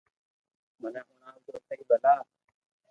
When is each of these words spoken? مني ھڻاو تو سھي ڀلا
مني 0.81 1.01
ھڻاو 1.07 1.37
تو 1.45 1.51
سھي 1.65 1.75
ڀلا 1.89 2.13